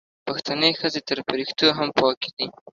پښتنې 0.27 0.69
ښځې 0.79 1.01
تر 1.09 1.17
فریښتو 1.27 1.67
هم 1.77 1.87
پاکې 1.99 2.29
دي 2.37 2.47